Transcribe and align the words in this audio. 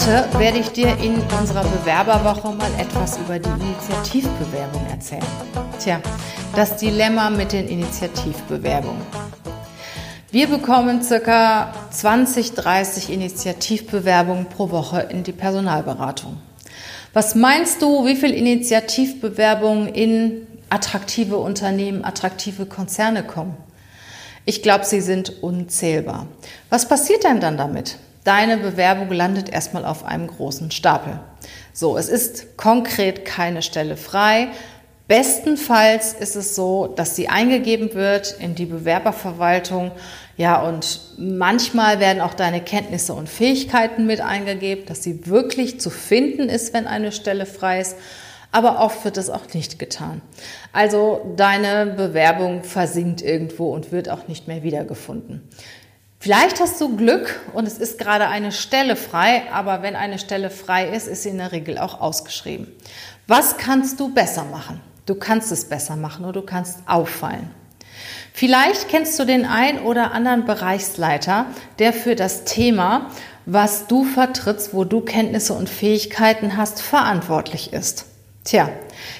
Heute 0.00 0.38
werde 0.38 0.58
ich 0.58 0.68
dir 0.68 0.96
in 0.98 1.20
unserer 1.40 1.64
Bewerberwoche 1.64 2.52
mal 2.52 2.70
etwas 2.78 3.18
über 3.18 3.38
die 3.40 3.48
Initiativbewerbung 3.48 4.86
erzählen. 4.88 5.26
Tja, 5.80 6.00
das 6.54 6.76
Dilemma 6.76 7.30
mit 7.30 7.52
den 7.52 7.66
Initiativbewerbungen. 7.66 9.02
Wir 10.30 10.46
bekommen 10.46 11.02
circa 11.02 11.74
20, 11.90 12.52
30 12.52 13.10
Initiativbewerbungen 13.10 14.46
pro 14.46 14.70
Woche 14.70 15.00
in 15.00 15.24
die 15.24 15.32
Personalberatung. 15.32 16.36
Was 17.12 17.34
meinst 17.34 17.82
du, 17.82 18.06
wie 18.06 18.14
viele 18.14 18.34
Initiativbewerbungen 18.34 19.88
in 19.88 20.46
attraktive 20.70 21.38
Unternehmen, 21.38 22.04
attraktive 22.04 22.66
Konzerne 22.66 23.24
kommen? 23.24 23.56
Ich 24.44 24.62
glaube, 24.62 24.84
sie 24.84 25.00
sind 25.00 25.42
unzählbar. 25.42 26.28
Was 26.70 26.86
passiert 26.86 27.24
denn 27.24 27.40
dann 27.40 27.56
damit? 27.56 27.98
Deine 28.28 28.58
Bewerbung 28.58 29.10
landet 29.10 29.48
erstmal 29.48 29.86
auf 29.86 30.04
einem 30.04 30.26
großen 30.26 30.70
Stapel. 30.70 31.18
So, 31.72 31.96
es 31.96 32.10
ist 32.10 32.58
konkret 32.58 33.24
keine 33.24 33.62
Stelle 33.62 33.96
frei. 33.96 34.48
Bestenfalls 35.06 36.12
ist 36.12 36.36
es 36.36 36.54
so, 36.54 36.88
dass 36.88 37.16
sie 37.16 37.30
eingegeben 37.30 37.94
wird 37.94 38.36
in 38.38 38.54
die 38.54 38.66
Bewerberverwaltung. 38.66 39.92
Ja, 40.36 40.60
und 40.60 41.00
manchmal 41.16 42.00
werden 42.00 42.20
auch 42.20 42.34
deine 42.34 42.60
Kenntnisse 42.60 43.14
und 43.14 43.30
Fähigkeiten 43.30 44.04
mit 44.04 44.20
eingegeben, 44.20 44.84
dass 44.84 45.02
sie 45.02 45.26
wirklich 45.26 45.80
zu 45.80 45.88
finden 45.88 46.50
ist, 46.50 46.74
wenn 46.74 46.86
eine 46.86 47.12
Stelle 47.12 47.46
frei 47.46 47.80
ist. 47.80 47.96
Aber 48.52 48.80
oft 48.80 49.06
wird 49.06 49.16
es 49.16 49.30
auch 49.30 49.54
nicht 49.54 49.78
getan. 49.78 50.20
Also 50.74 51.32
deine 51.36 51.94
Bewerbung 51.96 52.62
versinkt 52.62 53.22
irgendwo 53.22 53.72
und 53.72 53.90
wird 53.90 54.10
auch 54.10 54.28
nicht 54.28 54.48
mehr 54.48 54.62
wiedergefunden. 54.62 55.48
Vielleicht 56.20 56.60
hast 56.60 56.80
du 56.80 56.96
Glück 56.96 57.40
und 57.52 57.68
es 57.68 57.78
ist 57.78 57.96
gerade 57.96 58.26
eine 58.26 58.50
Stelle 58.50 58.96
frei, 58.96 59.44
aber 59.52 59.82
wenn 59.82 59.94
eine 59.94 60.18
Stelle 60.18 60.50
frei 60.50 60.88
ist, 60.88 61.06
ist 61.06 61.22
sie 61.22 61.28
in 61.28 61.38
der 61.38 61.52
Regel 61.52 61.78
auch 61.78 62.00
ausgeschrieben. 62.00 62.66
Was 63.28 63.56
kannst 63.56 64.00
du 64.00 64.12
besser 64.12 64.42
machen? 64.44 64.80
Du 65.06 65.14
kannst 65.14 65.52
es 65.52 65.66
besser 65.66 65.94
machen 65.94 66.24
oder 66.24 66.40
du 66.40 66.46
kannst 66.46 66.80
auffallen. 66.86 67.50
Vielleicht 68.32 68.88
kennst 68.88 69.18
du 69.18 69.24
den 69.24 69.46
ein 69.46 69.80
oder 69.80 70.12
anderen 70.12 70.44
Bereichsleiter, 70.44 71.46
der 71.78 71.92
für 71.92 72.16
das 72.16 72.44
Thema, 72.44 73.10
was 73.46 73.86
du 73.86 74.04
vertrittst, 74.04 74.74
wo 74.74 74.84
du 74.84 75.00
Kenntnisse 75.00 75.54
und 75.54 75.68
Fähigkeiten 75.68 76.56
hast, 76.56 76.82
verantwortlich 76.82 77.72
ist. 77.72 78.06
Tja, 78.48 78.70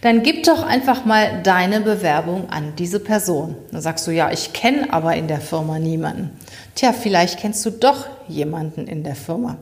dann 0.00 0.24
gib 0.24 0.42
doch 0.42 0.64
einfach 0.64 1.04
mal 1.04 1.42
deine 1.44 1.80
Bewerbung 1.80 2.50
an 2.50 2.74
diese 2.76 2.98
Person. 2.98 3.54
Dann 3.70 3.80
sagst 3.80 4.04
du, 4.08 4.10
ja, 4.10 4.32
ich 4.32 4.52
kenne 4.52 4.92
aber 4.92 5.14
in 5.14 5.28
der 5.28 5.40
Firma 5.40 5.78
niemanden. 5.78 6.36
Tja, 6.74 6.92
vielleicht 6.92 7.38
kennst 7.38 7.64
du 7.64 7.70
doch 7.70 8.06
jemanden 8.26 8.88
in 8.88 9.04
der 9.04 9.14
Firma. 9.14 9.58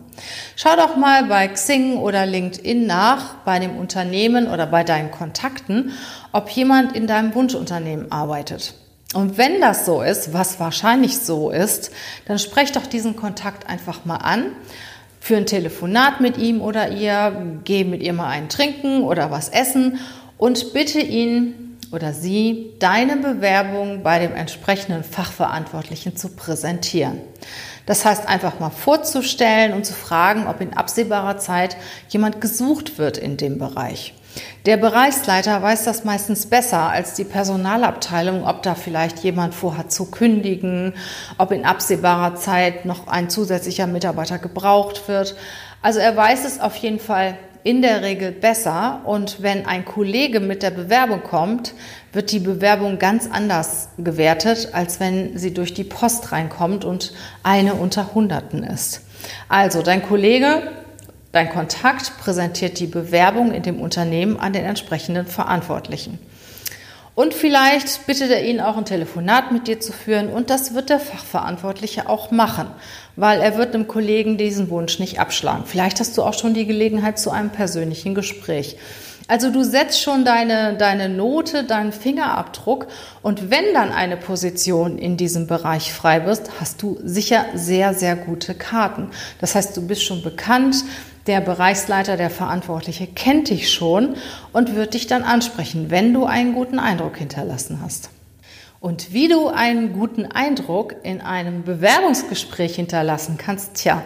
Schau 0.57 0.77
doch 0.77 0.97
mal 0.97 1.25
bei 1.25 1.47
Xing 1.47 1.99
oder 1.99 2.25
LinkedIn 2.25 2.87
nach, 2.87 3.35
bei 3.45 3.59
dem 3.59 3.77
Unternehmen 3.77 4.49
oder 4.49 4.65
bei 4.65 4.83
deinen 4.83 5.11
Kontakten, 5.11 5.93
ob 6.33 6.49
jemand 6.49 6.97
in 6.97 7.07
deinem 7.07 7.35
Wunschunternehmen 7.35 8.11
arbeitet. 8.11 8.73
Und 9.13 9.37
wenn 9.37 9.61
das 9.61 9.85
so 9.85 10.01
ist, 10.01 10.33
was 10.33 10.59
wahrscheinlich 10.59 11.19
so 11.19 11.51
ist, 11.51 11.91
dann 12.25 12.39
sprech 12.39 12.73
doch 12.73 12.87
diesen 12.87 13.15
Kontakt 13.15 13.69
einfach 13.69 14.07
mal 14.07 14.17
an. 14.17 14.53
Für 15.21 15.37
ein 15.37 15.47
Telefonat 15.47 16.21
mit 16.21 16.39
ihm 16.39 16.61
oder 16.63 16.91
ihr, 16.91 17.61
geh 17.65 17.85
mit 17.85 18.03
ihr 18.03 18.15
mal 18.15 18.29
einen 18.29 18.49
trinken 18.49 19.03
oder 19.03 19.31
was 19.31 19.51
essen 19.51 20.01
und 20.39 20.73
bitte 20.73 20.99
ihn 20.99 21.77
oder 21.93 22.13
sie 22.13 22.73
deine 22.79 23.17
Bewerbung 23.17 24.03
bei 24.03 24.19
dem 24.19 24.35
entsprechenden 24.35 25.05
Fachverantwortlichen 25.05 26.17
zu 26.17 26.31
präsentieren. 26.31 27.21
Das 27.87 28.05
heißt 28.05 28.29
einfach 28.29 28.61
mal 28.61 28.71
vorzustellen 28.71 29.73
und 29.73 29.85
zu 29.85 29.93
fragen, 29.93 30.47
ob 30.47 30.61
in 30.61 30.75
absehbarer 30.75 31.39
Zeit 31.39 31.77
jemand 32.09 32.41
gesucht 32.41 32.99
wird 32.99 33.19
in 33.19 33.37
dem 33.37 33.59
Bereich. 33.59 34.15
Der 34.67 34.77
Bereichsleiter 34.77 35.63
weiß 35.63 35.85
das 35.85 36.05
meistens 36.05 36.47
besser 36.47 36.91
als 36.91 37.15
die 37.15 37.25
Personalabteilung, 37.25 38.47
ob 38.47 38.63
da 38.63 38.75
vielleicht 38.75 39.21
jemand 39.21 39.55
vorhat 39.55 39.91
zu 39.91 40.11
kündigen, 40.11 40.95
ob 41.39 41.51
in 41.53 41.65
absehbarer 41.65 42.37
Zeit 42.37 42.85
noch 42.85 43.07
ein 43.09 43.31
zusätzlicher 43.31 43.87
Mitarbeiter 43.87 44.39
gebraucht 44.39 45.09
wird. 45.09 45.35
Also 45.83 45.99
er 45.99 46.17
weiß 46.17 46.45
es 46.45 46.61
auf 46.61 46.77
jeden 46.77 47.01
Fall 47.01 47.39
in 47.63 47.83
der 47.83 48.03
Regel 48.03 48.33
besser. 48.33 49.01
Und 49.05 49.43
wenn 49.43 49.67
ein 49.67 49.85
Kollege 49.85 50.41
mit 50.41 50.63
der 50.63 50.71
Bewerbung 50.71 51.23
kommt, 51.23 51.75
wird 52.13 52.33
die 52.33 52.39
Bewerbung 52.39 52.99
ganz 52.99 53.29
anders 53.31 53.89
gewertet, 53.99 54.71
als 54.73 55.01
wenn 55.01 55.37
sie 55.39 55.55
durch 55.55 55.75
die 55.75 55.85
Post 55.85 56.33
reinkommt 56.33 56.85
und 56.85 57.13
eine 57.43 57.75
unter 57.75 58.15
Hunderten 58.15 58.63
ist. 58.63 59.03
Also 59.49 59.83
dein 59.83 60.03
Kollege, 60.03 60.63
dein 61.33 61.51
Kontakt 61.51 62.19
präsentiert 62.19 62.79
die 62.79 62.87
Bewerbung 62.87 63.53
in 63.53 63.63
dem 63.63 63.81
Unternehmen 63.81 64.39
an 64.39 64.53
den 64.53 64.65
entsprechenden 64.65 65.27
Verantwortlichen. 65.27 66.19
Und 67.15 67.35
vielleicht 67.35 68.07
bittet 68.07 68.31
er 68.31 68.45
ihn 68.45 68.61
auch 68.61 68.77
ein 68.77 68.85
Telefonat 68.85 69.53
mit 69.53 69.67
dir 69.67 69.81
zu 69.81 69.93
führen 69.93 70.29
und 70.29 70.49
das 70.49 70.75
wird 70.75 70.89
der 70.89 71.01
Fachverantwortliche 71.01 72.09
auch 72.09 72.31
machen, 72.31 72.69
weil 73.17 73.41
er 73.41 73.59
wird 73.59 73.75
einem 73.75 73.89
Kollegen 73.89 74.39
diesen 74.39 74.71
Wunsch 74.71 74.99
nicht 74.99 75.21
abschlagen. 75.21 75.65
Vielleicht 75.67 76.01
hast 76.01 76.17
du 76.17 76.23
auch 76.23 76.35
schon 76.35 76.55
die 76.55 76.67
Gelegenheit 76.67 77.19
zu 77.19 77.31
einem 77.31 77.51
persönlichen 77.51 78.15
Gespräch. 78.15 78.77
Also 79.31 79.51
du 79.51 79.63
setzt 79.63 80.01
schon 80.03 80.25
deine, 80.25 80.77
deine 80.77 81.09
Note, 81.09 81.63
deinen 81.63 81.93
Fingerabdruck 81.93 82.89
und 83.23 83.51
wenn 83.51 83.75
dann 83.75 83.93
eine 83.93 84.17
Position 84.17 84.99
in 84.99 85.17
diesem 85.17 85.47
Bereich 85.47 85.93
frei 85.93 86.27
wird, 86.27 86.41
hast 86.61 86.83
du 86.83 86.99
sicher 87.05 87.45
sehr, 87.55 87.95
sehr 87.95 88.17
gute 88.17 88.55
Karten. 88.55 89.11
Das 89.41 89.55
heißt, 89.55 89.77
du 89.77 89.87
bist 89.87 90.03
schon 90.03 90.23
bekannt, 90.23 90.85
der 91.27 91.41
Bereichsleiter, 91.41 92.17
der 92.17 92.31
Verantwortliche 92.31 93.07
kennt 93.07 93.51
dich 93.51 93.73
schon 93.73 94.17
und 94.53 94.75
wird 94.75 94.95
dich 94.95 95.07
dann 95.07 95.23
ansprechen, 95.23 95.91
wenn 95.91 96.15
du 96.15 96.25
einen 96.25 96.55
guten 96.55 96.79
Eindruck 96.79 97.17
hinterlassen 97.17 97.81
hast. 97.83 98.11
Und 98.81 99.13
wie 99.13 99.29
du 99.29 99.49
einen 99.49 99.93
guten 99.93 100.25
Eindruck 100.25 100.97
in 101.03 101.21
einem 101.21 101.65
Bewerbungsgespräch 101.65 102.77
hinterlassen 102.77 103.37
kannst, 103.37 103.75
tja, 103.75 104.03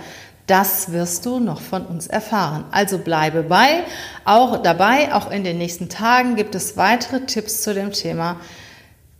das 0.47 0.92
wirst 0.92 1.24
du 1.24 1.38
noch 1.38 1.60
von 1.60 1.86
uns 1.86 2.06
erfahren. 2.06 2.64
Also 2.70 2.98
bleibe 2.98 3.44
bei, 3.44 3.84
auch 4.24 4.60
dabei, 4.62 5.14
auch 5.14 5.30
in 5.30 5.44
den 5.44 5.58
nächsten 5.58 5.88
Tagen 5.88 6.36
gibt 6.36 6.54
es 6.54 6.76
weitere 6.76 7.20
Tipps 7.20 7.62
zu 7.62 7.72
dem 7.72 7.92
Thema 7.92 8.36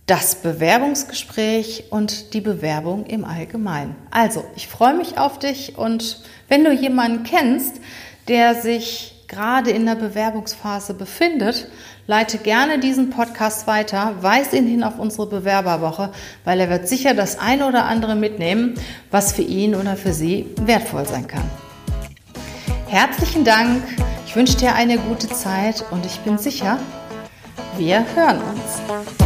das 0.07 0.37
Bewerbungsgespräch 0.37 1.85
und 1.91 2.35
die 2.35 2.41
Bewerbung 2.41 3.07
im 3.07 3.25
Allgemeinen. 3.25 3.97
Also, 4.11 4.45
ich 4.55 4.69
freue 4.69 4.95
mich 4.95 5.19
auf 5.19 5.39
dich 5.39 5.79
und 5.79 6.23
wenn 6.49 6.65
du 6.65 6.73
jemanden 6.73 7.23
kennst, 7.25 7.81
der 8.29 8.55
sich 8.55 9.15
gerade 9.29 9.71
in 9.71 9.87
der 9.87 9.95
Bewerbungsphase 9.95 10.95
befindet, 10.95 11.69
leite 12.07 12.37
gerne 12.39 12.79
diesen 12.79 13.11
Podcast 13.11 13.67
weiter, 13.67 14.17
weis 14.21 14.53
ihn 14.53 14.67
hin 14.67 14.85
auf 14.85 14.99
unsere 14.99 15.27
Bewerberwoche, 15.27 16.13
weil 16.45 16.61
er 16.61 16.69
wird 16.69 16.87
sicher 16.87 17.15
das 17.15 17.39
eine 17.39 17.67
oder 17.67 17.87
andere 17.87 18.15
mitnehmen, 18.15 18.75
was 19.11 19.33
für 19.33 19.43
ihn 19.43 19.75
oder 19.75 19.97
für 19.97 20.13
sie 20.13 20.51
wertvoll 20.61 21.07
sein 21.07 21.27
kann. 21.27 21.51
Herzlichen 22.87 23.45
Dank, 23.45 23.83
ich 24.27 24.37
wünsche 24.37 24.59
dir 24.59 24.75
eine 24.75 24.99
gute 24.99 25.29
Zeit 25.29 25.85
und 25.91 26.05
ich 26.05 26.21
bin 26.21 26.37
sicher, 26.37 26.79
wir 27.79 28.05
hören 28.15 28.41
uns. 28.43 29.24